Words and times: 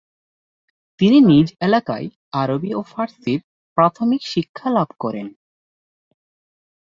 তিনি 0.99 1.17
নিজ 1.21 1.47
এলাকায় 1.59 2.07
আরবি 2.33 2.71
ও 2.73 2.81
ফার্সির 2.83 3.39
প্রাথমিক 3.77 4.21
শিক্ষা 4.25 4.67
লাভ 4.69 4.89
করেন। 4.99 5.27